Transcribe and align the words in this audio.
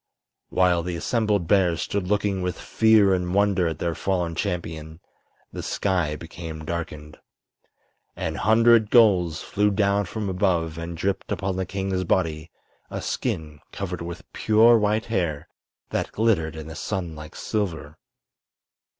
While 0.49 0.81
the 0.81 0.95
assembled 0.95 1.47
bears 1.47 1.83
stood 1.83 2.07
looking 2.07 2.41
with 2.41 2.59
fear 2.59 3.13
and 3.13 3.35
wonder 3.35 3.67
at 3.67 3.77
their 3.77 3.93
fallen 3.93 4.33
champion 4.33 4.99
the 5.53 5.61
sky 5.61 6.15
became 6.15 6.65
darkened. 6.65 7.19
An 8.15 8.33
hundred 8.33 8.89
gulls 8.89 9.43
flew 9.43 9.69
down 9.69 10.05
from 10.05 10.27
above 10.27 10.79
and 10.79 10.97
dripped 10.97 11.31
upon 11.31 11.55
the 11.55 11.67
king's 11.67 12.03
body 12.03 12.49
a 12.89 12.99
skin 12.99 13.59
covered 13.71 14.01
with 14.01 14.23
pure 14.33 14.79
white 14.79 15.05
hair 15.05 15.47
that 15.91 16.11
glittered 16.11 16.55
in 16.55 16.65
the 16.65 16.75
sun 16.75 17.15
like 17.15 17.35
silver. 17.35 17.99